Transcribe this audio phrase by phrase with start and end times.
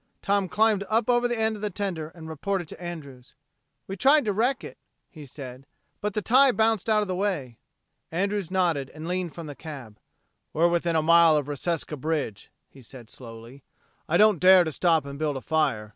[0.23, 3.35] Tom climbed up over the end of the tender and reported to Andrews.
[3.85, 4.79] "We tried to wreck it,"
[5.11, 5.67] he said,
[6.01, 7.59] "but the tie bounced out of the way."
[8.11, 9.99] Andrews nodded and leaned from the cab.
[10.53, 13.63] "We're within a mile of Reseca bridge," he said slowly.
[14.09, 15.89] "I don't dare to stop and build a fire.